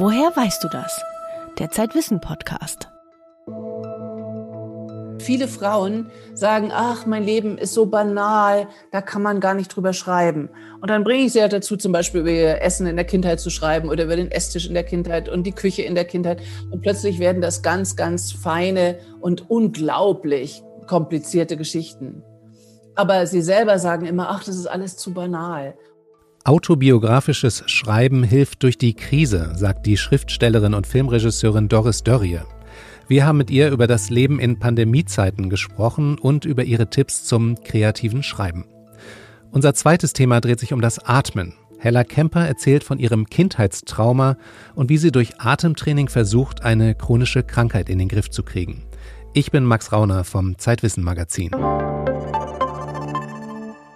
[0.00, 1.02] Woher weißt du das?
[1.58, 2.88] Der Zeitwissen Podcast.
[5.18, 9.92] Viele Frauen sagen, ach, mein Leben ist so banal, da kann man gar nicht drüber
[9.92, 10.50] schreiben.
[10.80, 13.40] Und dann bringe ich sie halt dazu, zum Beispiel über ihr Essen in der Kindheit
[13.40, 16.42] zu schreiben oder über den Esstisch in der Kindheit und die Küche in der Kindheit.
[16.70, 22.22] Und plötzlich werden das ganz, ganz feine und unglaublich komplizierte Geschichten.
[22.94, 25.74] Aber sie selber sagen immer, ach, das ist alles zu banal.
[26.48, 32.40] Autobiografisches Schreiben hilft durch die Krise, sagt die Schriftstellerin und Filmregisseurin Doris Dörrie.
[33.06, 37.62] Wir haben mit ihr über das Leben in Pandemiezeiten gesprochen und über ihre Tipps zum
[37.62, 38.64] kreativen Schreiben.
[39.50, 41.52] Unser zweites Thema dreht sich um das Atmen.
[41.80, 44.38] Hella Kemper erzählt von ihrem Kindheitstrauma
[44.74, 48.86] und wie sie durch Atemtraining versucht, eine chronische Krankheit in den Griff zu kriegen.
[49.34, 51.50] Ich bin Max Rauner vom Zeitwissen Magazin.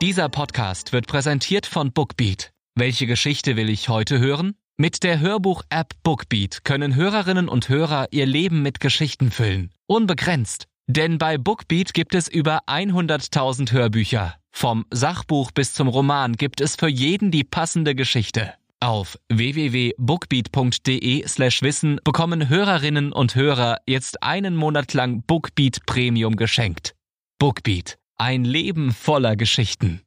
[0.02, 2.52] Dieser Podcast wird präsentiert von Bookbeat.
[2.74, 4.56] Welche Geschichte will ich heute hören?
[4.76, 9.70] Mit der Hörbuch-App Bookbeat können Hörerinnen und Hörer ihr Leben mit Geschichten füllen.
[9.86, 10.66] Unbegrenzt.
[10.88, 14.34] Denn bei Bookbeat gibt es über 100.000 Hörbücher.
[14.50, 18.54] Vom Sachbuch bis zum Roman gibt es für jeden die passende Geschichte.
[18.80, 26.96] Auf www.bookbeat.de slash Wissen bekommen Hörerinnen und Hörer jetzt einen Monat lang Bookbeat Premium geschenkt.
[27.38, 27.98] Bookbeat.
[28.24, 30.00] Ein Leben voller Geschichten.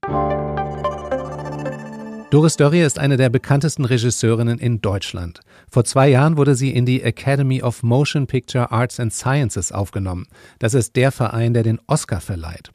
[2.31, 5.41] Doris Dörrie ist eine der bekanntesten Regisseurinnen in Deutschland.
[5.69, 10.27] Vor zwei Jahren wurde sie in die Academy of Motion Picture Arts and Sciences aufgenommen.
[10.59, 12.71] Das ist der Verein, der den Oscar verleiht.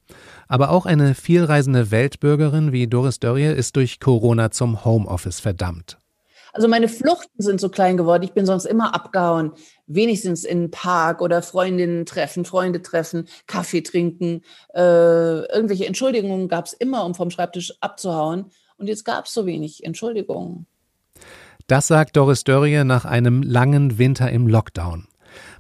[0.47, 5.97] Aber auch eine vielreisende Weltbürgerin wie Doris Dörrie ist durch Corona zum Homeoffice verdammt.
[6.53, 8.25] Also meine Fluchten sind so klein geworden.
[8.25, 9.53] Ich bin sonst immer abgehauen.
[9.93, 14.43] Wenigstens in den Park oder Freundinnen treffen, Freunde treffen, Kaffee trinken.
[14.73, 18.53] Äh, irgendwelche Entschuldigungen gab es immer, um vom Schreibtisch abzuhauen.
[18.77, 20.67] Und jetzt gab es so wenig Entschuldigungen.
[21.67, 25.09] Das sagt Doris Dörrie nach einem langen Winter im Lockdown.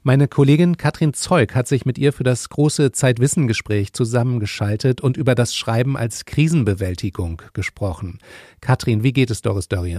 [0.05, 5.34] Meine Kollegin Katrin Zeug hat sich mit ihr für das große Zeitwissengespräch zusammengeschaltet und über
[5.34, 8.19] das Schreiben als Krisenbewältigung gesprochen.
[8.60, 9.99] Katrin, wie geht es Doris Dörrie?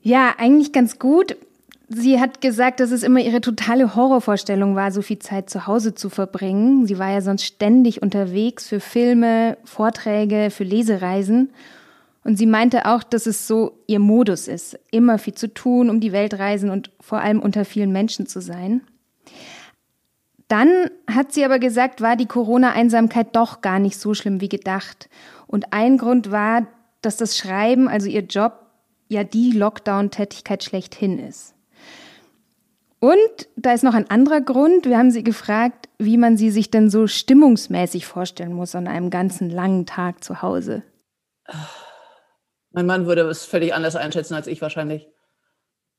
[0.00, 1.36] Ja, eigentlich ganz gut.
[1.90, 5.94] Sie hat gesagt, dass es immer ihre totale Horrorvorstellung war, so viel Zeit zu Hause
[5.94, 6.86] zu verbringen.
[6.86, 11.50] Sie war ja sonst ständig unterwegs für Filme, Vorträge, für Lesereisen.
[12.24, 16.00] Und sie meinte auch, dass es so ihr Modus ist, immer viel zu tun, um
[16.00, 18.82] die Welt reisen und vor allem unter vielen Menschen zu sein.
[20.46, 25.08] Dann hat sie aber gesagt, war die Corona-Einsamkeit doch gar nicht so schlimm wie gedacht.
[25.46, 26.66] Und ein Grund war,
[27.00, 28.66] dass das Schreiben, also ihr Job,
[29.08, 31.54] ja die Lockdown-Tätigkeit schlechthin ist.
[33.00, 34.86] Und da ist noch ein anderer Grund.
[34.86, 39.10] Wir haben sie gefragt, wie man sie sich denn so stimmungsmäßig vorstellen muss an einem
[39.10, 40.82] ganzen langen Tag zu Hause.
[42.70, 45.08] Mein Mann würde es völlig anders einschätzen als ich wahrscheinlich.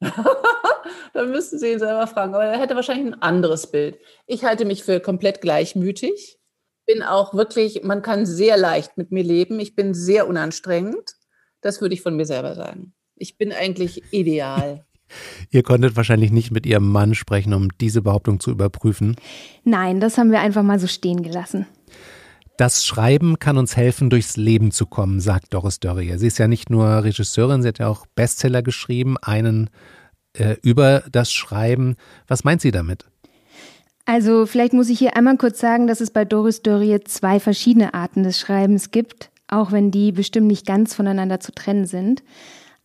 [1.13, 2.33] Dann müssten Sie ihn selber fragen.
[2.33, 3.97] Aber er hätte wahrscheinlich ein anderes Bild.
[4.27, 6.37] Ich halte mich für komplett gleichmütig.
[6.85, 9.59] Bin auch wirklich, man kann sehr leicht mit mir leben.
[9.59, 11.15] Ich bin sehr unanstrengend.
[11.61, 12.93] Das würde ich von mir selber sagen.
[13.15, 14.85] Ich bin eigentlich ideal.
[15.49, 19.15] Ihr konntet wahrscheinlich nicht mit Ihrem Mann sprechen, um diese Behauptung zu überprüfen.
[19.63, 21.65] Nein, das haben wir einfach mal so stehen gelassen.
[22.57, 26.17] Das Schreiben kann uns helfen, durchs Leben zu kommen, sagt Doris Dörrie.
[26.17, 29.69] Sie ist ja nicht nur Regisseurin, sie hat ja auch Bestseller geschrieben, einen
[30.33, 31.95] äh, über das Schreiben.
[32.27, 33.05] Was meint sie damit?
[34.03, 37.93] Also vielleicht muss ich hier einmal kurz sagen, dass es bei Doris Dörrie zwei verschiedene
[37.93, 42.23] Arten des Schreibens gibt, auch wenn die bestimmt nicht ganz voneinander zu trennen sind.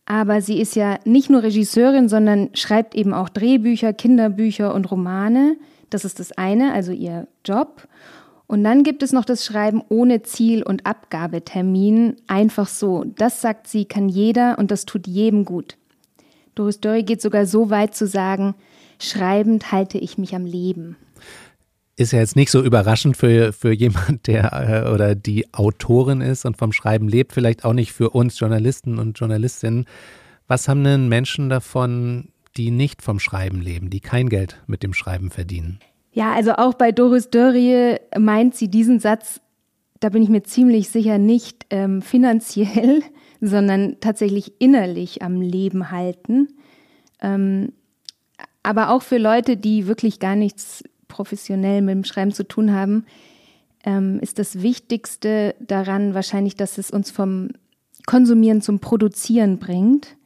[0.05, 5.57] Aber sie ist ja nicht nur Regisseurin, sondern schreibt eben auch Drehbücher, Kinderbücher und Romane.
[5.89, 7.87] Das ist das eine, also ihr Job.
[8.47, 13.03] Und dann gibt es noch das Schreiben ohne Ziel und Abgabetermin, einfach so.
[13.03, 15.77] Das sagt sie, kann jeder und das tut jedem gut.
[16.53, 18.53] Doris Dörrie geht sogar so weit zu sagen,
[18.99, 20.95] schreibend halte ich mich am Leben.
[21.97, 26.45] Ist ja jetzt nicht so überraschend für, für jemand, der äh, oder die Autorin ist
[26.45, 29.85] und vom Schreiben lebt, vielleicht auch nicht für uns Journalisten und Journalistinnen.
[30.47, 34.93] Was haben denn Menschen davon, die nicht vom Schreiben leben, die kein Geld mit dem
[34.93, 35.79] Schreiben verdienen?
[36.11, 39.41] Ja, also auch bei Doris Dörrie meint sie diesen Satz,
[39.99, 43.03] da bin ich mir ziemlich sicher, nicht ähm, finanziell,
[43.41, 46.49] sondern tatsächlich innerlich am Leben halten.
[47.21, 47.73] Ähm,
[48.63, 50.83] aber auch für Leute, die wirklich gar nichts
[51.15, 53.05] professionell mit dem Schreiben zu tun haben,
[53.85, 57.51] ähm, ist das Wichtigste daran wahrscheinlich, dass es uns vom
[58.05, 60.17] Konsumieren zum Produzieren bringt.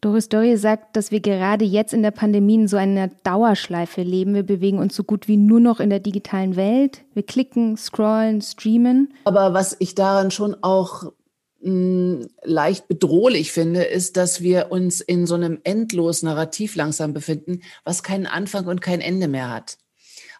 [0.00, 4.34] Doris Dörrie sagt, dass wir gerade jetzt in der Pandemie in so einer Dauerschleife leben.
[4.34, 7.02] Wir bewegen uns so gut wie nur noch in der digitalen Welt.
[7.14, 9.12] Wir klicken, scrollen, streamen.
[9.24, 11.12] Aber was ich daran schon auch
[11.60, 18.02] leicht bedrohlich finde, ist, dass wir uns in so einem endlos Narrativ langsam befinden, was
[18.02, 19.78] keinen Anfang und kein Ende mehr hat.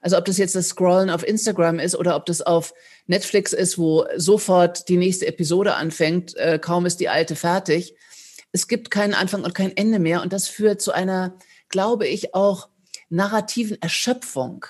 [0.01, 2.73] Also ob das jetzt das Scrollen auf Instagram ist oder ob das auf
[3.07, 7.95] Netflix ist, wo sofort die nächste Episode anfängt, äh, kaum ist die alte fertig.
[8.53, 11.35] Es gibt keinen Anfang und kein Ende mehr und das führt zu einer,
[11.69, 12.69] glaube ich, auch
[13.11, 14.67] narrativen Erschöpfung.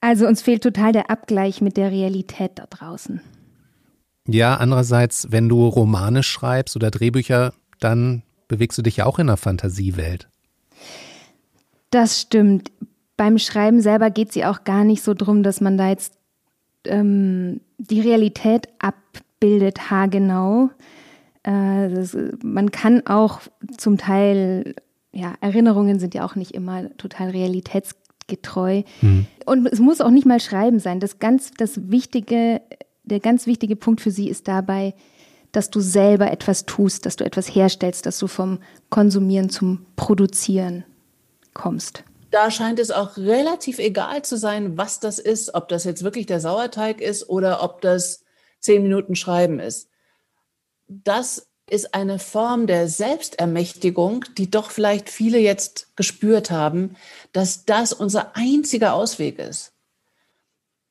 [0.00, 3.20] Also uns fehlt total der Abgleich mit der Realität da draußen.
[4.26, 9.28] Ja, andererseits, wenn du Romane schreibst oder Drehbücher, dann bewegst du dich ja auch in
[9.28, 10.28] einer Fantasiewelt.
[11.90, 12.70] Das stimmt.
[13.16, 16.14] Beim Schreiben selber geht es ja auch gar nicht so drum, dass man da jetzt
[16.84, 20.70] ähm, die Realität abbildet, haargenau.
[21.42, 23.40] Äh, das, man kann auch
[23.78, 24.74] zum Teil,
[25.12, 28.82] ja, Erinnerungen sind ja auch nicht immer total realitätsgetreu.
[29.00, 29.26] Mhm.
[29.46, 31.00] Und es muss auch nicht mal Schreiben sein.
[31.00, 32.60] Das ganz, das Wichtige
[33.06, 34.94] der ganz wichtige Punkt für sie ist dabei,
[35.52, 38.58] dass du selber etwas tust, dass du etwas herstellst, dass du vom
[38.90, 40.84] Konsumieren zum Produzieren
[41.54, 42.04] kommst.
[42.30, 46.26] Da scheint es auch relativ egal zu sein, was das ist, ob das jetzt wirklich
[46.26, 48.24] der Sauerteig ist oder ob das
[48.60, 49.88] zehn Minuten Schreiben ist.
[50.88, 56.96] Das ist eine Form der Selbstermächtigung, die doch vielleicht viele jetzt gespürt haben,
[57.32, 59.75] dass das unser einziger Ausweg ist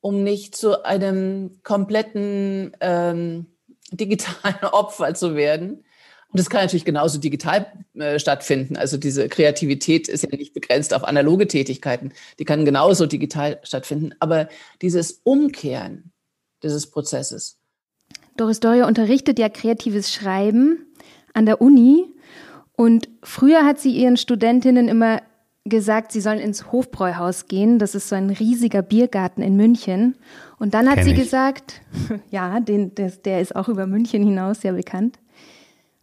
[0.00, 3.46] um nicht zu einem kompletten ähm,
[3.90, 5.84] digitalen Opfer zu werden.
[6.28, 8.76] Und das kann natürlich genauso digital äh, stattfinden.
[8.76, 12.12] Also diese Kreativität ist ja nicht begrenzt auf analoge Tätigkeiten.
[12.38, 14.14] Die kann genauso digital stattfinden.
[14.18, 14.48] Aber
[14.82, 16.12] dieses Umkehren
[16.62, 17.58] dieses Prozesses.
[18.36, 20.86] Doris Doria unterrichtet ja kreatives Schreiben
[21.32, 22.04] an der Uni.
[22.76, 25.22] Und früher hat sie ihren Studentinnen immer
[25.68, 27.78] gesagt, sie sollen ins Hofbräuhaus gehen.
[27.78, 30.16] Das ist so ein riesiger Biergarten in München.
[30.58, 31.18] Und dann hat Kenn sie ich.
[31.18, 31.80] gesagt,
[32.30, 35.18] ja, den, der, der ist auch über München hinaus sehr bekannt.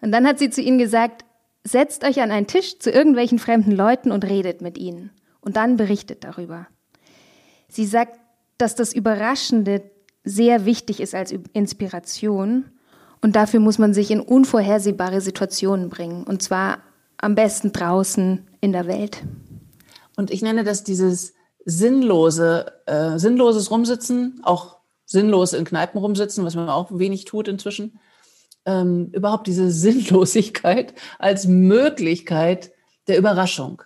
[0.02, 1.26] Und dann hat sie zu ihnen gesagt,
[1.64, 5.12] setzt euch an einen Tisch zu irgendwelchen fremden Leuten und redet mit ihnen.
[5.40, 6.68] Und dann berichtet darüber.
[7.68, 8.20] Sie sagt,
[8.58, 9.82] dass das Überraschende
[10.24, 12.66] sehr wichtig ist als Inspiration.
[13.22, 16.24] Und dafür muss man sich in unvorhersehbare Situationen bringen.
[16.24, 16.80] Und zwar
[17.18, 19.24] am besten draußen in der Welt.
[20.16, 21.34] Und ich nenne das dieses
[21.66, 28.00] sinnlose, äh, sinnloses Rumsitzen, auch sinnlos in Kneipen rumsitzen, was man auch wenig tut inzwischen.
[28.66, 32.72] Ähm, überhaupt diese Sinnlosigkeit als Möglichkeit
[33.08, 33.82] der Überraschung.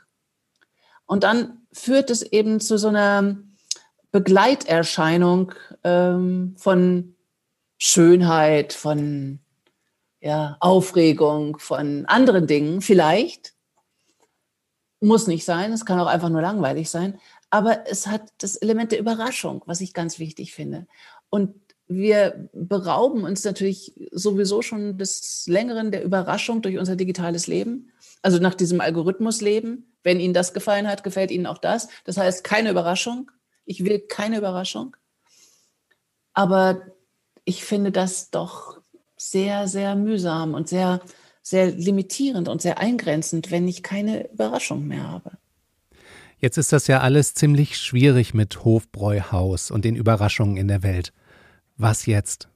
[1.05, 3.37] Und dann führt es eben zu so einer
[4.11, 5.53] Begleiterscheinung
[5.83, 7.15] ähm, von
[7.77, 9.39] Schönheit, von
[10.19, 13.53] ja, Aufregung, von anderen Dingen vielleicht,
[14.99, 18.91] muss nicht sein, es kann auch einfach nur langweilig sein, aber es hat das Element
[18.91, 20.87] der Überraschung, was ich ganz wichtig finde.
[21.29, 21.55] Und
[21.87, 27.93] wir berauben uns natürlich sowieso schon des Längeren der Überraschung durch unser digitales Leben.
[28.21, 29.93] Also nach diesem Algorithmusleben.
[30.03, 31.87] Wenn Ihnen das gefallen hat, gefällt Ihnen auch das.
[32.03, 33.31] Das heißt, keine Überraschung.
[33.65, 34.97] Ich will keine Überraschung.
[36.33, 36.81] Aber
[37.45, 38.79] ich finde das doch
[39.15, 40.99] sehr, sehr mühsam und sehr
[41.49, 45.31] sehr limitierend und sehr eingrenzend, wenn ich keine Überraschung mehr habe.
[46.39, 51.13] Jetzt ist das ja alles ziemlich schwierig mit Hofbräuhaus und den Überraschungen in der Welt.
[51.77, 52.49] Was jetzt?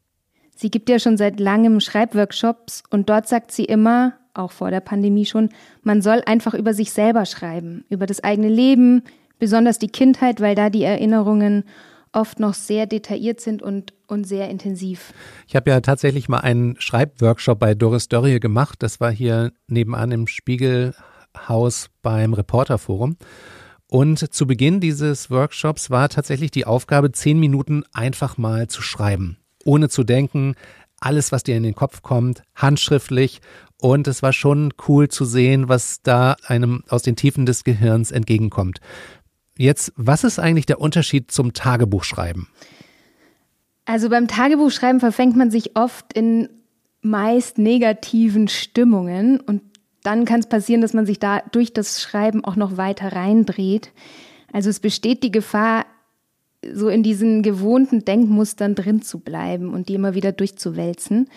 [0.55, 4.81] Sie gibt ja schon seit langem Schreibworkshops und dort sagt sie immer, auch vor der
[4.81, 5.49] Pandemie schon,
[5.83, 9.03] man soll einfach über sich selber schreiben, über das eigene Leben,
[9.39, 11.63] besonders die Kindheit, weil da die Erinnerungen
[12.13, 15.13] oft noch sehr detailliert sind und, und sehr intensiv.
[15.47, 18.83] Ich habe ja tatsächlich mal einen Schreibworkshop bei Doris Dörrie gemacht.
[18.83, 23.17] Das war hier nebenan im Spiegelhaus beim Reporterforum.
[23.87, 29.37] Und zu Beginn dieses Workshops war tatsächlich die Aufgabe, zehn Minuten einfach mal zu schreiben,
[29.65, 30.55] ohne zu denken,
[31.01, 33.41] alles, was dir in den Kopf kommt, handschriftlich.
[33.81, 38.11] Und es war schon cool zu sehen, was da einem aus den Tiefen des Gehirns
[38.11, 38.79] entgegenkommt.
[39.61, 42.47] Jetzt, was ist eigentlich der Unterschied zum Tagebuchschreiben?
[43.85, 46.49] Also beim Tagebuchschreiben verfängt man sich oft in
[47.01, 49.61] meist negativen Stimmungen und
[50.01, 53.91] dann kann es passieren, dass man sich da durch das Schreiben auch noch weiter reindreht.
[54.51, 55.85] Also es besteht die Gefahr,
[56.73, 61.29] so in diesen gewohnten Denkmustern drin zu bleiben und die immer wieder durchzuwälzen.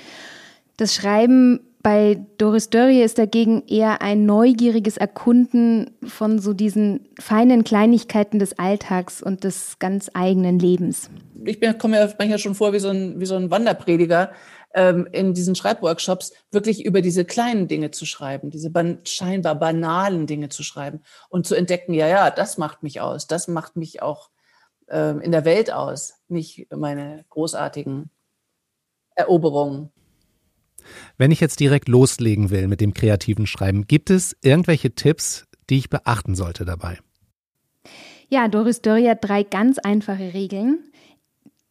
[0.79, 7.63] Das Schreiben bei Doris Dörrie ist dagegen eher ein neugieriges Erkunden von so diesen feinen
[7.63, 11.11] Kleinigkeiten des Alltags und des ganz eigenen Lebens.
[11.45, 14.33] Ich komme mir manchmal schon vor wie so ein, wie so ein Wanderprediger
[14.73, 20.27] ähm, in diesen Schreibworkshops, wirklich über diese kleinen Dinge zu schreiben, diese ban scheinbar banalen
[20.27, 24.01] Dinge zu schreiben und zu entdecken, ja, ja, das macht mich aus, das macht mich
[24.01, 24.31] auch
[24.89, 28.09] ähm, in der Welt aus, nicht meine großartigen
[29.17, 29.91] Eroberungen.
[31.19, 35.79] Wenn ich jetzt direkt loslegen will mit dem kreativen Schreiben, gibt es irgendwelche Tipps, die
[35.79, 36.99] ich beachten sollte dabei?
[38.29, 40.79] Ja, Doris Dörri hat drei ganz einfache Regeln.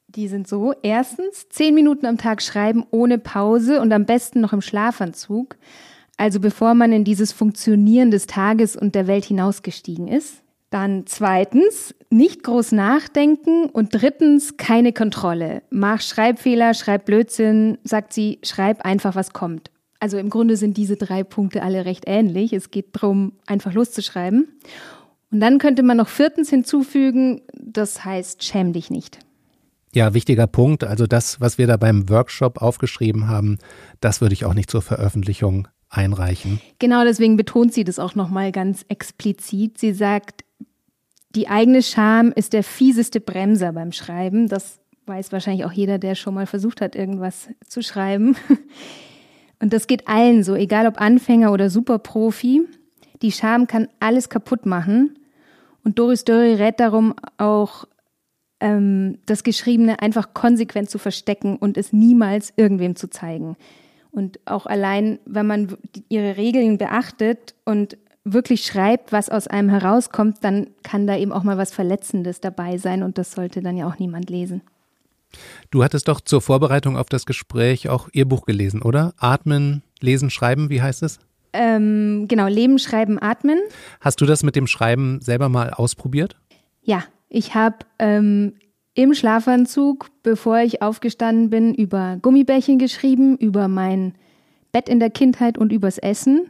[0.07, 0.73] Die sind so.
[0.83, 5.57] Erstens, zehn Minuten am Tag schreiben ohne Pause und am besten noch im Schlafanzug.
[6.17, 10.43] Also bevor man in dieses Funktionieren des Tages und der Welt hinausgestiegen ist.
[10.69, 15.63] Dann zweitens, nicht groß nachdenken und drittens, keine Kontrolle.
[15.69, 19.71] Mach Schreibfehler, schreib Blödsinn, sagt sie, schreib einfach, was kommt.
[19.99, 22.53] Also im Grunde sind diese drei Punkte alle recht ähnlich.
[22.53, 24.47] Es geht darum, einfach loszuschreiben.
[25.31, 29.19] Und dann könnte man noch viertens hinzufügen, das heißt, schäm dich nicht.
[29.93, 30.83] Ja, wichtiger Punkt.
[30.83, 33.57] Also das, was wir da beim Workshop aufgeschrieben haben,
[34.01, 36.59] das würde ich auch nicht zur Veröffentlichung einreichen.
[36.79, 39.77] Genau, deswegen betont sie das auch nochmal ganz explizit.
[39.77, 40.43] Sie sagt,
[41.35, 44.47] die eigene Scham ist der fieseste Bremser beim Schreiben.
[44.47, 48.35] Das weiß wahrscheinlich auch jeder, der schon mal versucht hat, irgendwas zu schreiben.
[49.59, 52.67] Und das geht allen so, egal ob Anfänger oder Superprofi.
[53.21, 55.17] Die Scham kann alles kaputt machen.
[55.83, 57.85] Und Doris Dörri rät darum, auch
[58.59, 63.57] ähm, das Geschriebene einfach konsequent zu verstecken und es niemals irgendwem zu zeigen.
[64.11, 65.75] Und auch allein, wenn man
[66.07, 71.43] ihre Regeln beachtet und wirklich schreibt, was aus einem herauskommt, dann kann da eben auch
[71.43, 74.61] mal was Verletzendes dabei sein und das sollte dann ja auch niemand lesen.
[75.71, 79.13] Du hattest doch zur Vorbereitung auf das Gespräch auch ihr Buch gelesen, oder?
[79.17, 81.19] Atmen, Lesen, Schreiben, wie heißt es?
[81.53, 83.59] Ähm, genau, Leben, Schreiben, Atmen.
[83.99, 86.35] Hast du das mit dem Schreiben selber mal ausprobiert?
[86.81, 88.53] Ja, ich habe ähm,
[88.95, 94.13] im Schlafanzug, bevor ich aufgestanden bin, über Gummibärchen geschrieben, über mein
[94.71, 96.49] Bett in der Kindheit und übers Essen.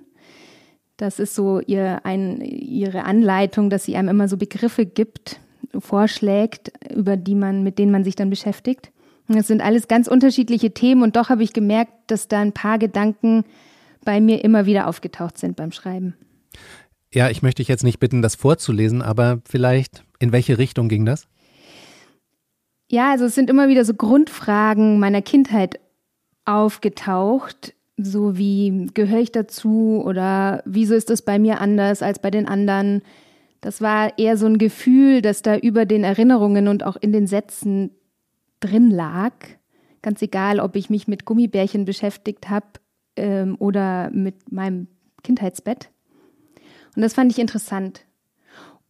[1.03, 5.37] Das ist so ihr, ein, ihre Anleitung, dass sie einem immer so Begriffe gibt,
[5.77, 8.89] vorschlägt, über die man, mit denen man sich dann beschäftigt.
[9.27, 12.79] das sind alles ganz unterschiedliche Themen und doch habe ich gemerkt, dass da ein paar
[12.79, 13.43] Gedanken
[14.05, 16.15] bei mir immer wieder aufgetaucht sind beim Schreiben.
[17.13, 21.05] Ja, ich möchte dich jetzt nicht bitten, das vorzulesen, aber vielleicht in welche Richtung ging
[21.05, 21.27] das?
[22.89, 25.81] Ja, also es sind immer wieder so Grundfragen meiner Kindheit
[26.45, 32.31] aufgetaucht, so wie gehöre ich dazu oder wieso ist das bei mir anders als bei
[32.31, 33.01] den anderen?
[33.61, 37.27] Das war eher so ein Gefühl, das da über den Erinnerungen und auch in den
[37.27, 37.91] Sätzen
[38.59, 39.33] drin lag.
[40.01, 42.67] Ganz egal, ob ich mich mit Gummibärchen beschäftigt habe
[43.15, 44.87] ähm, oder mit meinem
[45.23, 45.89] Kindheitsbett.
[46.95, 48.05] Und das fand ich interessant.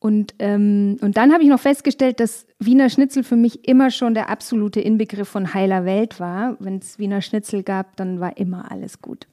[0.03, 4.13] Und, ähm, und dann habe ich noch festgestellt, dass Wiener Schnitzel für mich immer schon
[4.13, 6.57] der absolute Inbegriff von heiler Welt war.
[6.59, 9.27] Wenn es Wiener Schnitzel gab, dann war immer alles gut.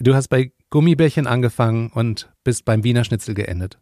[0.00, 3.78] Du hast bei Gummibärchen angefangen und bist beim Wiener Schnitzel geendet.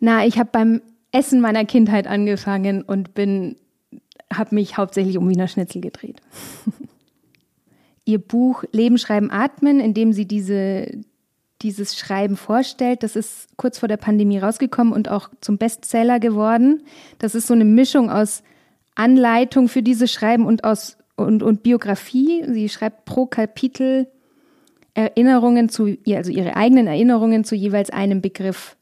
[0.00, 3.56] Na, ich habe beim Essen meiner Kindheit angefangen und bin,
[4.30, 6.20] habe mich hauptsächlich um Wiener Schnitzel gedreht.
[8.04, 10.90] Ihr Buch Leben, Schreiben, Atmen, in dem sie diese,
[11.62, 13.02] dieses Schreiben vorstellt.
[13.02, 16.82] Das ist kurz vor der Pandemie rausgekommen und auch zum Bestseller geworden.
[17.18, 18.42] Das ist so eine Mischung aus
[18.94, 22.44] Anleitung für dieses Schreiben und aus und, und Biografie.
[22.46, 24.08] Sie schreibt pro Kapitel
[24.94, 28.76] Erinnerungen zu ihr, also ihre eigenen Erinnerungen zu jeweils einem Begriff.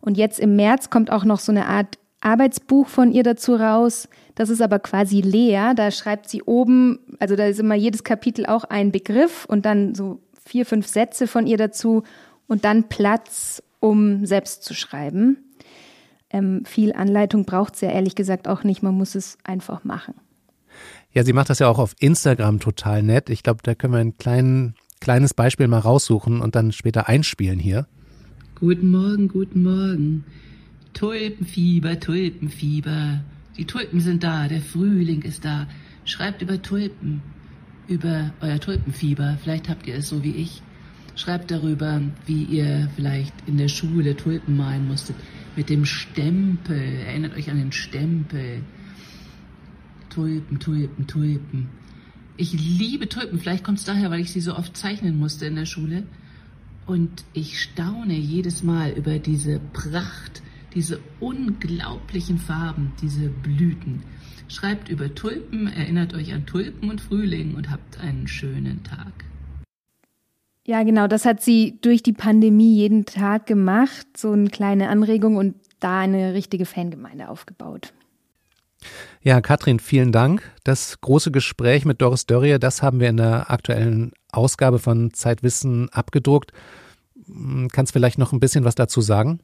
[0.00, 4.08] Und jetzt im März kommt auch noch so eine Art Arbeitsbuch von ihr dazu raus.
[4.34, 5.74] Das ist aber quasi leer.
[5.74, 9.94] Da schreibt sie oben, also da ist immer jedes Kapitel auch ein Begriff und dann
[9.94, 12.02] so vier, fünf Sätze von ihr dazu
[12.46, 15.38] und dann Platz, um selbst zu schreiben.
[16.30, 18.82] Ähm, viel Anleitung braucht sie ja ehrlich gesagt auch nicht.
[18.82, 20.14] Man muss es einfach machen.
[21.12, 23.28] Ja, sie macht das ja auch auf Instagram total nett.
[23.28, 27.58] Ich glaube, da können wir ein klein, kleines Beispiel mal raussuchen und dann später einspielen
[27.58, 27.86] hier.
[28.58, 30.24] Guten Morgen, guten Morgen.
[30.94, 33.20] Tulpenfieber, Tulpenfieber.
[33.58, 35.66] Die Tulpen sind da, der Frühling ist da.
[36.04, 37.22] Schreibt über Tulpen
[37.92, 39.38] über euer Tulpenfieber.
[39.42, 40.62] Vielleicht habt ihr es so wie ich.
[41.14, 45.16] Schreibt darüber, wie ihr vielleicht in der Schule Tulpen malen musstet.
[45.56, 46.80] Mit dem Stempel.
[47.06, 48.62] Erinnert euch an den Stempel.
[50.08, 51.68] Tulpen, Tulpen, Tulpen.
[52.38, 53.38] Ich liebe Tulpen.
[53.38, 56.04] Vielleicht kommt es daher, weil ich sie so oft zeichnen musste in der Schule.
[56.86, 60.42] Und ich staune jedes Mal über diese Pracht,
[60.74, 64.02] diese unglaublichen Farben, diese Blüten.
[64.48, 69.12] Schreibt über Tulpen, erinnert euch an Tulpen und Frühling und habt einen schönen Tag.
[70.64, 75.36] Ja, genau, das hat sie durch die Pandemie jeden Tag gemacht, so eine kleine Anregung
[75.36, 77.92] und da eine richtige Fangemeinde aufgebaut.
[79.22, 80.50] Ja, Katrin, vielen Dank.
[80.64, 85.88] Das große Gespräch mit Doris Dörrier, das haben wir in der aktuellen Ausgabe von Zeitwissen
[85.90, 86.52] abgedruckt.
[87.26, 89.40] Hm, kannst vielleicht noch ein bisschen was dazu sagen?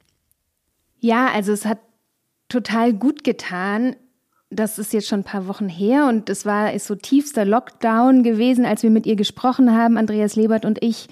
[0.99, 1.79] Ja, also es hat
[2.49, 3.95] total gut getan,
[4.49, 8.23] das ist jetzt schon ein paar Wochen her und es war ist so tiefster Lockdown
[8.23, 11.07] gewesen, als wir mit ihr gesprochen haben, Andreas Lebert und ich.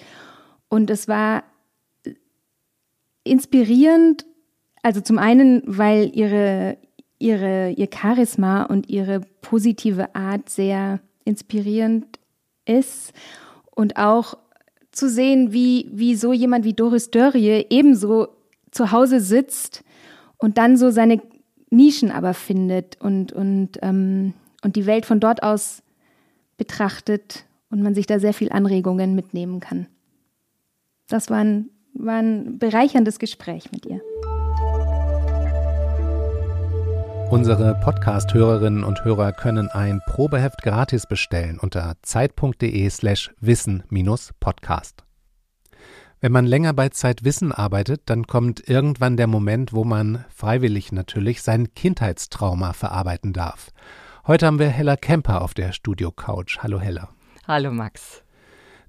[0.70, 1.44] Und es war
[3.24, 4.26] inspirierend,
[4.82, 6.78] also zum einen, weil ihre,
[7.20, 12.20] ihre, ihr Charisma und ihre positive Art sehr inspirierend
[12.66, 13.14] ist
[13.76, 14.38] und auch
[14.92, 18.30] zu sehen, wie, wie so jemand wie Doris Dörrie ebenso
[18.78, 19.84] zu Hause sitzt
[20.38, 21.22] und dann so seine
[21.70, 25.84] Nischen aber findet und, und, ähm, und die Welt von dort aus
[26.58, 29.88] betrachtet und man sich da sehr viel Anregungen mitnehmen kann.
[31.10, 34.00] Das war ein, war ein bereicherndes Gespräch mit ihr.
[37.30, 45.07] Unsere Podcast-Hörerinnen und Hörer können ein Probeheft gratis bestellen unter zeit.de slash wissen-podcast.
[46.20, 51.44] Wenn man länger bei Zeitwissen arbeitet, dann kommt irgendwann der Moment, wo man freiwillig natürlich
[51.44, 53.70] sein Kindheitstrauma verarbeiten darf.
[54.26, 56.58] Heute haben wir Hella Kemper auf der Studio-Couch.
[56.64, 57.10] Hallo Hella.
[57.48, 58.24] Hallo Max.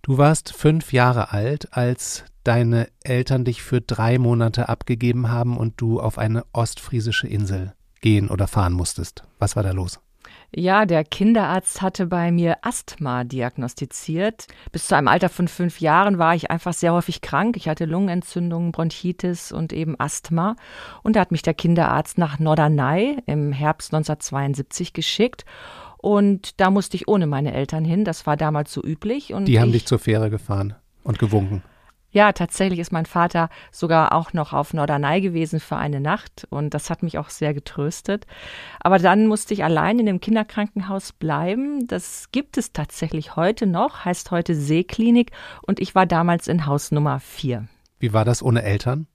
[0.01, 5.79] Du warst fünf Jahre alt, als deine Eltern dich für drei Monate abgegeben haben und
[5.83, 9.25] du auf eine ostfriesische Insel gehen oder fahren musstest.
[9.39, 10.01] Was war da los?
[10.55, 14.47] Ja, der Kinderarzt hatte bei mir Asthma diagnostiziert.
[14.73, 17.57] Bis zu einem Alter von fünf Jahren war ich einfach sehr häufig krank.
[17.57, 20.57] Ich hatte Lungenentzündungen, Bronchitis und eben Asthma.
[21.03, 25.45] Und da hat mich der Kinderarzt nach Norderney im Herbst 1972 geschickt.
[25.99, 28.05] Und da musste ich ohne meine Eltern hin.
[28.05, 29.35] Das war damals so üblich.
[29.35, 30.75] Und Die haben ich, dich zur Fähre gefahren
[31.05, 31.63] und gewunken.
[32.19, 36.75] Ja, tatsächlich ist mein Vater sogar auch noch auf Norderney gewesen für eine Nacht und
[36.75, 38.27] das hat mich auch sehr getröstet.
[38.81, 41.87] Aber dann musste ich allein in dem Kinderkrankenhaus bleiben.
[41.87, 45.31] Das gibt es tatsächlich heute noch, heißt heute Seeklinik
[45.63, 47.69] und ich war damals in Haus Nummer 4.
[48.01, 49.07] Wie war das ohne Eltern?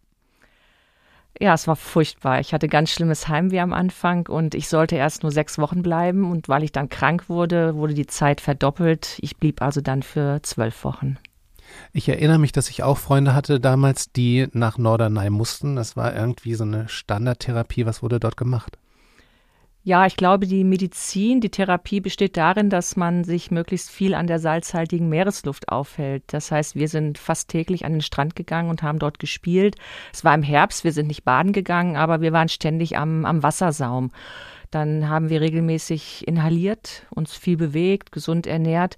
[1.38, 2.39] Ja, es war furchtbar.
[2.39, 6.31] Ich hatte ganz schlimmes Heimweh am Anfang und ich sollte erst nur sechs Wochen bleiben
[6.31, 9.17] und weil ich dann krank wurde, wurde die Zeit verdoppelt.
[9.19, 11.17] Ich blieb also dann für zwölf Wochen.
[11.92, 15.75] Ich erinnere mich, dass ich auch Freunde hatte damals, die nach Norderney mussten.
[15.75, 17.86] Das war irgendwie so eine Standardtherapie.
[17.86, 18.77] Was wurde dort gemacht?
[19.86, 24.27] Ja, ich glaube, die Medizin, die Therapie besteht darin, dass man sich möglichst viel an
[24.27, 26.24] der salzhaltigen Meeresluft aufhält.
[26.27, 29.75] Das heißt, wir sind fast täglich an den Strand gegangen und haben dort gespielt.
[30.14, 33.44] Es war im Herbst, wir sind nicht baden gegangen, aber wir waren ständig am, am
[33.44, 34.12] Wassersaum.
[34.72, 38.98] Dann haben wir regelmäßig inhaliert, uns viel bewegt, gesund ernährt.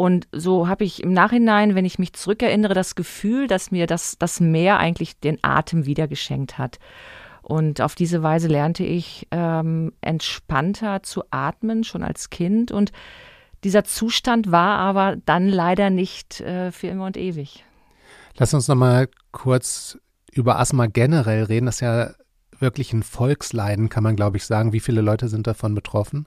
[0.00, 4.16] Und so habe ich im Nachhinein, wenn ich mich zurückerinnere, das Gefühl, dass mir das,
[4.18, 6.78] das Meer eigentlich den Atem wieder geschenkt hat.
[7.42, 12.72] Und auf diese Weise lernte ich ähm, entspannter zu atmen, schon als Kind.
[12.72, 12.92] Und
[13.62, 17.66] dieser Zustand war aber dann leider nicht äh, für immer und ewig.
[18.38, 19.98] Lass uns noch mal kurz
[20.32, 21.66] über Asthma generell reden.
[21.66, 22.12] Das ist ja
[22.58, 24.72] wirklich ein Volksleiden, kann man, glaube ich, sagen.
[24.72, 26.24] Wie viele Leute sind davon betroffen?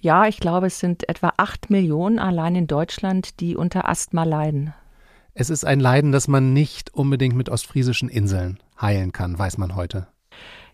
[0.00, 4.72] Ja, ich glaube, es sind etwa acht Millionen allein in Deutschland, die unter Asthma leiden.
[5.34, 9.74] Es ist ein Leiden, das man nicht unbedingt mit ostfriesischen Inseln heilen kann, weiß man
[9.74, 10.06] heute.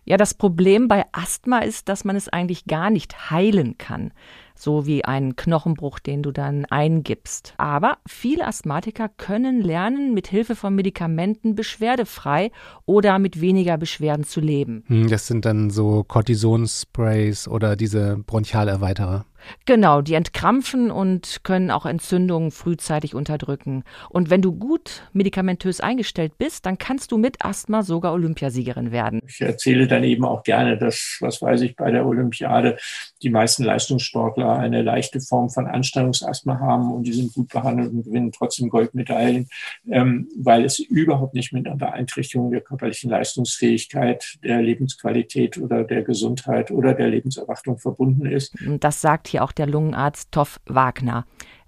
[0.07, 4.11] Ja, das Problem bei Asthma ist, dass man es eigentlich gar nicht heilen kann.
[4.53, 7.55] So wie einen Knochenbruch, den du dann eingibst.
[7.57, 12.51] Aber viele Asthmatiker können lernen, mit Hilfe von Medikamenten beschwerdefrei
[12.85, 14.83] oder mit weniger Beschwerden zu leben.
[14.87, 19.25] Hm, Das sind dann so Cortisonsprays oder diese Bronchialerweiterer.
[19.65, 23.83] Genau, die entkrampfen und können auch Entzündungen frühzeitig unterdrücken.
[24.09, 29.21] Und wenn du gut medikamentös eingestellt bist, dann kannst du mit Asthma sogar Olympiasiegerin werden.
[29.27, 32.77] Ich erzähle dann eben auch gerne, dass, was weiß ich, bei der Olympiade
[33.21, 38.03] die meisten Leistungssportler eine leichte Form von Anstrengungsasthma haben und die sind gut behandelt und
[38.03, 39.47] gewinnen trotzdem Goldmedaillen,
[39.89, 46.03] ähm, weil es überhaupt nicht mit einer Beeinträchtigung der körperlichen Leistungsfähigkeit, der Lebensqualität oder der
[46.03, 48.55] Gesundheit oder der Lebenserwartung verbunden ist.
[48.79, 51.25] Das sagt hier auch der Lungenarzt Toff Wagner.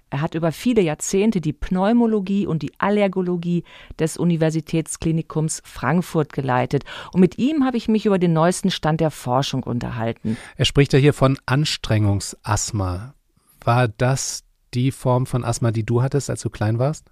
[0.10, 3.66] Er hat über viele Jahrzehnte die Pneumologie und die Allergologie
[4.00, 6.86] des Universitätsklinikums Frankfurt geleitet.
[7.12, 10.38] Und mit ihm habe ich mich über den neuesten Stand der Forschung unterhalten.
[10.56, 13.16] Er spricht ja hier von Anstrengungsasthma.
[13.66, 17.12] War das die Form von Asthma, die du hattest, als du klein warst?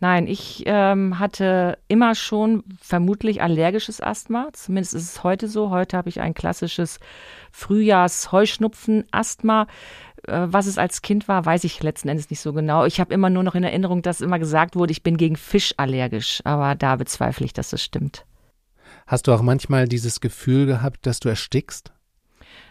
[0.00, 4.48] Nein, ich ähm, hatte immer schon vermutlich allergisches Asthma.
[4.52, 5.70] Zumindest ist es heute so.
[5.70, 7.00] Heute habe ich ein klassisches
[7.52, 9.66] Frühjahrs-Heuschnupfen-Asthma.
[10.26, 12.84] Äh, was es als Kind war, weiß ich letzten Endes nicht so genau.
[12.84, 15.72] Ich habe immer nur noch in Erinnerung, dass immer gesagt wurde, ich bin gegen Fisch
[15.78, 16.42] allergisch.
[16.44, 18.26] Aber da bezweifle ich, dass es stimmt.
[19.06, 21.93] Hast du auch manchmal dieses Gefühl gehabt, dass du erstickst?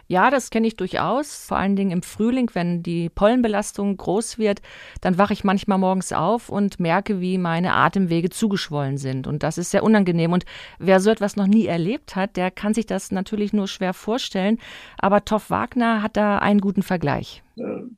[0.07, 1.45] Ja, das kenne ich durchaus.
[1.45, 4.61] Vor allen Dingen im Frühling, wenn die Pollenbelastung groß wird,
[5.01, 9.27] dann wache ich manchmal morgens auf und merke, wie meine Atemwege zugeschwollen sind.
[9.27, 10.33] Und das ist sehr unangenehm.
[10.33, 10.45] Und
[10.77, 14.59] wer so etwas noch nie erlebt hat, der kann sich das natürlich nur schwer vorstellen.
[14.97, 17.41] Aber Toff Wagner hat da einen guten Vergleich.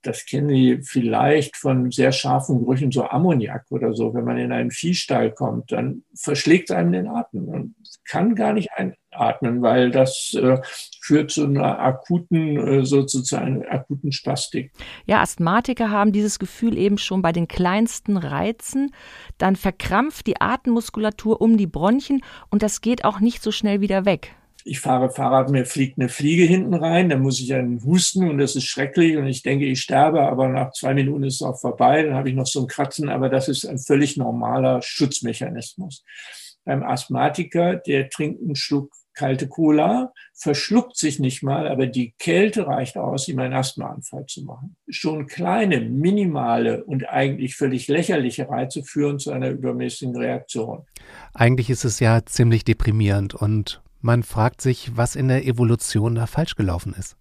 [0.01, 4.13] Das kennen Sie vielleicht von sehr scharfen Gerüchen, so Ammoniak oder so.
[4.13, 7.45] Wenn man in einen Viehstall kommt, dann verschlägt einem den Atem.
[7.45, 10.57] Man kann gar nicht einatmen, weil das äh,
[11.01, 14.71] führt zu einer akuten, äh, sozusagen akuten Spastik.
[15.05, 18.91] Ja, Asthmatiker haben dieses Gefühl eben schon bei den kleinsten Reizen.
[19.37, 24.05] Dann verkrampft die Atemmuskulatur um die Bronchien und das geht auch nicht so schnell wieder
[24.05, 24.35] weg
[24.67, 28.39] ich fahre Fahrrad, mir fliegt eine Fliege hinten rein, dann muss ich einen husten und
[28.39, 31.59] das ist schrecklich und ich denke, ich sterbe, aber nach zwei Minuten ist es auch
[31.59, 36.03] vorbei, dann habe ich noch so ein Kratzen, aber das ist ein völlig normaler Schutzmechanismus.
[36.65, 42.67] Beim Asthmatiker, der trinkt einen Schluck kalte Cola, verschluckt sich nicht mal, aber die Kälte
[42.67, 44.75] reicht aus, ihm einen Asthmaanfall zu machen.
[44.89, 50.85] Schon kleine, minimale und eigentlich völlig lächerliche Reize führen zu einer übermäßigen Reaktion.
[51.33, 56.27] Eigentlich ist es ja ziemlich deprimierend und man fragt sich, was in der Evolution da
[56.27, 57.15] falsch gelaufen ist.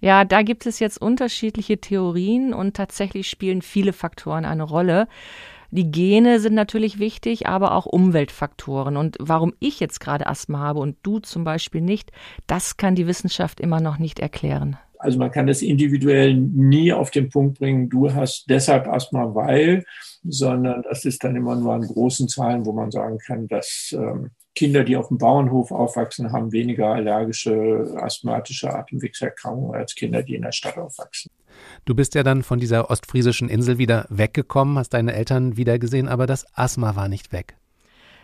[0.00, 5.08] Ja, da gibt es jetzt unterschiedliche Theorien und tatsächlich spielen viele Faktoren eine Rolle.
[5.70, 8.96] Die Gene sind natürlich wichtig, aber auch Umweltfaktoren.
[8.96, 12.10] Und warum ich jetzt gerade Asthma habe und du zum Beispiel nicht,
[12.46, 14.78] das kann die Wissenschaft immer noch nicht erklären.
[14.98, 19.84] Also man kann das individuell nie auf den Punkt bringen, du hast deshalb Asthma, weil,
[20.24, 24.30] sondern das ist dann immer nur an großen Zahlen, wo man sagen kann, dass ähm,
[24.56, 30.42] Kinder, die auf dem Bauernhof aufwachsen, haben weniger allergische, asthmatische Atemwegserkrankungen als Kinder, die in
[30.42, 31.30] der Stadt aufwachsen.
[31.84, 36.26] Du bist ja dann von dieser ostfriesischen Insel wieder weggekommen, hast deine Eltern wiedergesehen, aber
[36.26, 37.56] das Asthma war nicht weg.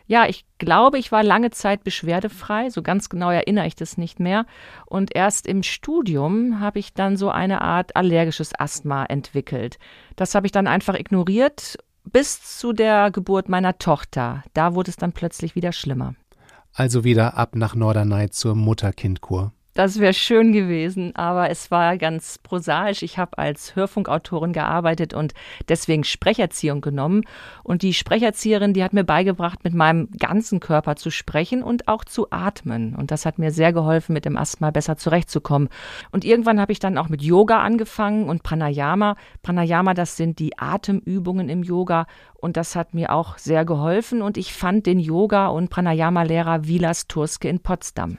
[0.06, 4.20] Ja, ich glaube, ich war lange Zeit beschwerdefrei, so ganz genau erinnere ich das nicht
[4.20, 4.44] mehr.
[4.84, 9.78] Und erst im Studium habe ich dann so eine Art allergisches Asthma entwickelt.
[10.16, 14.44] Das habe ich dann einfach ignoriert bis zu der Geburt meiner Tochter.
[14.52, 16.14] Da wurde es dann plötzlich wieder schlimmer.
[16.74, 19.52] Also wieder ab nach Norderney zur Mutter-Kind-Kur.
[19.74, 23.02] Das wäre schön gewesen, aber es war ganz prosaisch.
[23.02, 25.34] Ich habe als Hörfunkautorin gearbeitet und
[25.68, 27.22] deswegen Sprecherziehung genommen.
[27.64, 32.04] Und die Sprecherzieherin, die hat mir beigebracht, mit meinem ganzen Körper zu sprechen und auch
[32.04, 32.94] zu atmen.
[32.94, 35.68] Und das hat mir sehr geholfen, mit dem Asthma besser zurechtzukommen.
[36.12, 39.16] Und irgendwann habe ich dann auch mit Yoga angefangen und Pranayama.
[39.42, 42.06] Pranayama, das sind die Atemübungen im Yoga.
[42.34, 44.22] Und das hat mir auch sehr geholfen.
[44.22, 48.18] Und ich fand den Yoga- und Pranayama-Lehrer Vilas Turske in Potsdam.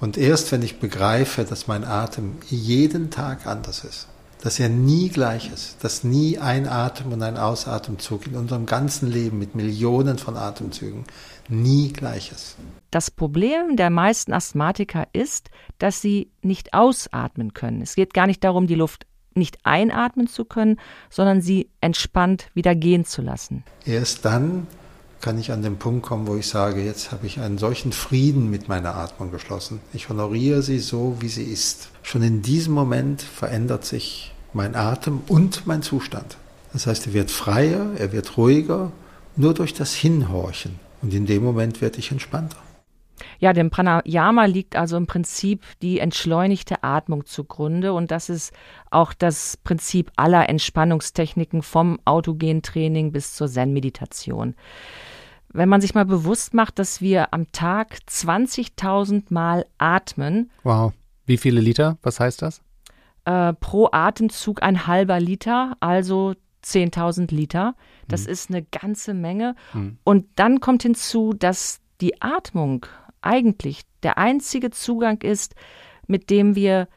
[0.00, 4.08] Und erst wenn ich begreife, dass mein Atem jeden Tag anders ist,
[4.42, 9.10] dass er nie gleich ist, dass nie ein Atem und ein Ausatemzug in unserem ganzen
[9.10, 11.04] Leben mit Millionen von Atemzügen
[11.48, 12.56] nie gleich ist.
[12.90, 17.82] Das Problem der meisten Asthmatiker ist, dass sie nicht ausatmen können.
[17.82, 22.74] Es geht gar nicht darum, die Luft nicht einatmen zu können, sondern sie entspannt wieder
[22.74, 23.64] gehen zu lassen.
[23.84, 24.66] Erst dann,
[25.20, 28.50] kann ich an den Punkt kommen, wo ich sage, jetzt habe ich einen solchen Frieden
[28.50, 29.80] mit meiner Atmung geschlossen.
[29.92, 31.90] Ich honoriere sie so, wie sie ist.
[32.02, 36.36] Schon in diesem Moment verändert sich mein Atem und mein Zustand.
[36.72, 38.92] Das heißt, er wird freier, er wird ruhiger,
[39.36, 40.78] nur durch das Hinhorchen.
[41.02, 42.58] Und in dem Moment werde ich entspannter.
[43.38, 48.52] Ja, dem Pranayama liegt also im Prinzip die entschleunigte Atmung zugrunde und das ist
[48.90, 54.54] auch das Prinzip aller Entspannungstechniken vom autogenen Training bis zur Zen-Meditation.
[55.52, 60.50] Wenn man sich mal bewusst macht, dass wir am Tag 20.000 Mal atmen.
[60.62, 60.92] Wow.
[61.26, 61.98] Wie viele Liter?
[62.02, 62.62] Was heißt das?
[63.24, 66.34] Äh, pro Atemzug ein halber Liter, also
[66.64, 67.74] 10.000 Liter.
[68.08, 68.32] Das hm.
[68.32, 69.54] ist eine ganze Menge.
[69.72, 69.98] Hm.
[70.04, 72.86] Und dann kommt hinzu, dass die Atmung
[73.22, 75.54] eigentlich der einzige Zugang ist,
[76.06, 76.88] mit dem wir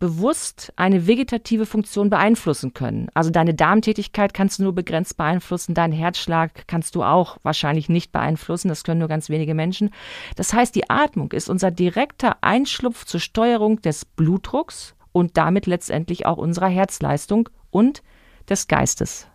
[0.00, 3.08] bewusst eine vegetative Funktion beeinflussen können.
[3.14, 8.10] Also deine Darmtätigkeit kannst du nur begrenzt beeinflussen, deinen Herzschlag kannst du auch wahrscheinlich nicht
[8.10, 9.90] beeinflussen, das können nur ganz wenige Menschen.
[10.34, 16.26] Das heißt, die Atmung ist unser direkter Einschlupf zur Steuerung des Blutdrucks und damit letztendlich
[16.26, 18.02] auch unserer Herzleistung und
[18.48, 19.28] des Geistes.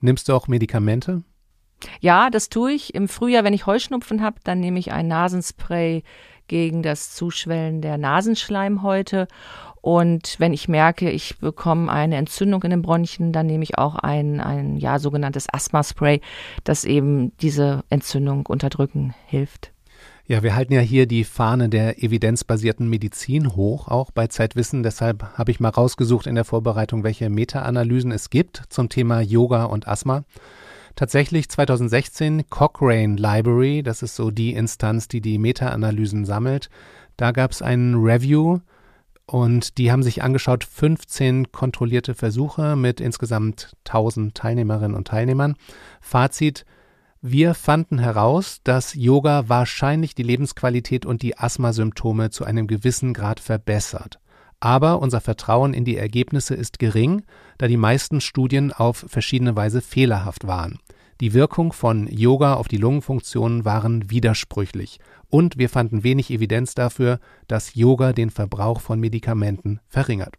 [0.00, 1.22] Nimmst du auch Medikamente?
[2.00, 2.94] Ja, das tue ich.
[2.94, 6.02] Im Frühjahr, wenn ich Heuschnupfen habe, dann nehme ich ein Nasenspray
[6.48, 9.28] gegen das Zuschwellen der Nasenschleimhäute
[9.80, 13.96] und wenn ich merke, ich bekomme eine Entzündung in den Bronchien, dann nehme ich auch
[13.96, 16.20] ein, ein ja, sogenanntes Asthma-Spray,
[16.64, 19.72] das eben diese Entzündung unterdrücken hilft.
[20.26, 24.82] Ja, wir halten ja hier die Fahne der evidenzbasierten Medizin hoch, auch bei Zeitwissen.
[24.82, 29.64] Deshalb habe ich mal rausgesucht in der Vorbereitung, welche Meta-Analysen es gibt zum Thema Yoga
[29.64, 30.24] und Asthma.
[30.96, 36.68] Tatsächlich 2016 Cochrane Library, das ist so die Instanz, die die Meta-Analysen sammelt.
[37.16, 38.58] Da gab es einen Review
[39.30, 45.54] Und die haben sich angeschaut 15 kontrollierte Versuche mit insgesamt 1000 Teilnehmerinnen und Teilnehmern.
[46.00, 46.64] Fazit,
[47.20, 53.38] wir fanden heraus, dass Yoga wahrscheinlich die Lebensqualität und die Asthmasymptome zu einem gewissen Grad
[53.38, 54.18] verbessert.
[54.60, 57.22] Aber unser Vertrauen in die Ergebnisse ist gering,
[57.58, 60.78] da die meisten Studien auf verschiedene Weise fehlerhaft waren.
[61.20, 67.20] Die Wirkung von Yoga auf die Lungenfunktionen waren widersprüchlich und wir fanden wenig Evidenz dafür,
[67.46, 70.36] dass Yoga den Verbrauch von Medikamenten verringert.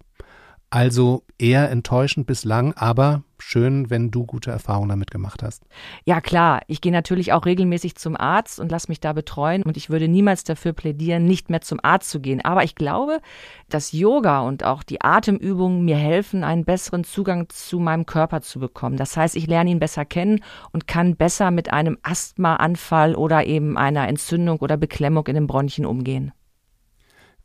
[0.71, 5.63] Also eher enttäuschend bislang, aber schön, wenn du gute Erfahrungen damit gemacht hast.
[6.05, 6.62] Ja, klar.
[6.67, 9.63] Ich gehe natürlich auch regelmäßig zum Arzt und lasse mich da betreuen.
[9.63, 12.45] Und ich würde niemals dafür plädieren, nicht mehr zum Arzt zu gehen.
[12.45, 13.19] Aber ich glaube,
[13.67, 18.60] dass Yoga und auch die Atemübungen mir helfen, einen besseren Zugang zu meinem Körper zu
[18.60, 18.97] bekommen.
[18.97, 23.75] Das heißt, ich lerne ihn besser kennen und kann besser mit einem Asthmaanfall oder eben
[23.75, 26.32] einer Entzündung oder Beklemmung in den Bronchien umgehen.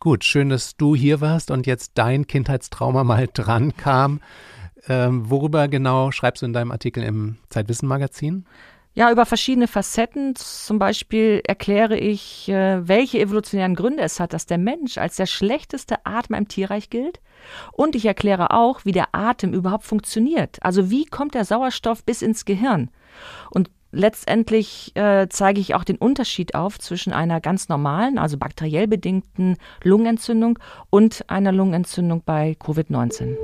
[0.00, 4.20] Gut, schön, dass du hier warst und jetzt dein Kindheitstrauma mal dran kam.
[4.86, 8.44] Ähm, worüber genau schreibst du in deinem Artikel im Zeitwissen Magazin?
[8.96, 10.36] Ja, über verschiedene Facetten.
[10.36, 15.26] Zum Beispiel erkläre ich, äh, welche evolutionären Gründe es hat, dass der Mensch als der
[15.26, 17.20] schlechteste Atmer im Tierreich gilt.
[17.72, 20.58] Und ich erkläre auch, wie der Atem überhaupt funktioniert.
[20.62, 22.90] Also wie kommt der Sauerstoff bis ins Gehirn?
[23.50, 28.88] Und Letztendlich äh, zeige ich auch den Unterschied auf zwischen einer ganz normalen, also bakteriell
[28.88, 30.58] bedingten Lungenentzündung
[30.90, 33.36] und einer Lungenentzündung bei Covid-19.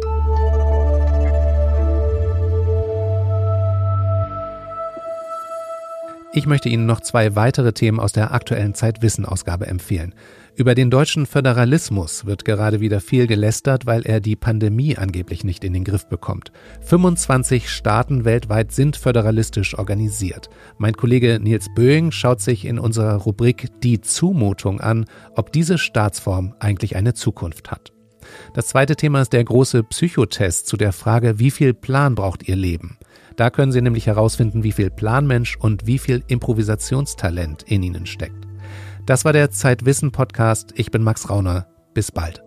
[6.32, 10.14] Ich möchte Ihnen noch zwei weitere Themen aus der aktuellen Zeitwissen-Ausgabe empfehlen.
[10.56, 15.64] Über den deutschen Föderalismus wird gerade wieder viel gelästert, weil er die Pandemie angeblich nicht
[15.64, 16.52] in den Griff bekommt.
[16.82, 20.50] 25 Staaten weltweit sind föderalistisch organisiert.
[20.76, 26.54] Mein Kollege Nils Böing schaut sich in unserer Rubrik Die Zumutung an, ob diese Staatsform
[26.58, 27.92] eigentlich eine Zukunft hat.
[28.54, 32.56] Das zweite Thema ist der große Psychotest zu der Frage, wie viel Plan braucht Ihr
[32.56, 32.98] Leben?
[33.36, 38.49] Da können Sie nämlich herausfinden, wie viel Planmensch und wie viel Improvisationstalent in Ihnen steckt.
[39.10, 40.70] Das war der Zeitwissen Podcast.
[40.76, 41.66] Ich bin Max Rauner.
[41.94, 42.44] Bis bald.